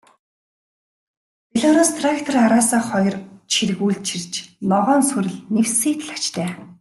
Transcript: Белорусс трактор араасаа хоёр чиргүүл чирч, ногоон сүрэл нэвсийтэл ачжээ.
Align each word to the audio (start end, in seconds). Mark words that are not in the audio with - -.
Белорусс 1.53 1.91
трактор 1.99 2.35
араасаа 2.45 2.81
хоёр 2.91 3.15
чиргүүл 3.51 3.97
чирч, 4.07 4.33
ногоон 4.69 5.01
сүрэл 5.09 5.37
нэвсийтэл 5.55 6.09
ачжээ. 6.15 6.51